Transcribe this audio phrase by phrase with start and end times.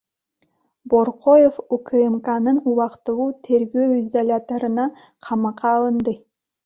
[0.93, 4.87] Боркоев УКМКнын убактылуу тергөө изоляторуна
[5.29, 6.17] камакка алынды.